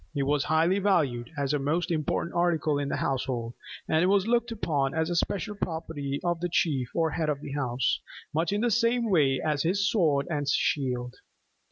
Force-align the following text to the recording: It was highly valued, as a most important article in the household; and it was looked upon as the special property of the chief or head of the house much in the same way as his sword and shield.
It 0.15 0.23
was 0.23 0.45
highly 0.45 0.79
valued, 0.79 1.29
as 1.37 1.53
a 1.53 1.59
most 1.59 1.91
important 1.91 2.33
article 2.33 2.79
in 2.79 2.89
the 2.89 2.95
household; 2.95 3.53
and 3.87 4.01
it 4.01 4.07
was 4.07 4.25
looked 4.25 4.51
upon 4.51 4.95
as 4.95 5.09
the 5.09 5.15
special 5.15 5.53
property 5.53 6.19
of 6.23 6.39
the 6.39 6.49
chief 6.49 6.89
or 6.95 7.11
head 7.11 7.29
of 7.29 7.39
the 7.41 7.51
house 7.51 7.99
much 8.33 8.51
in 8.51 8.61
the 8.61 8.71
same 8.71 9.11
way 9.11 9.39
as 9.39 9.61
his 9.61 9.87
sword 9.87 10.25
and 10.27 10.49
shield. 10.49 11.17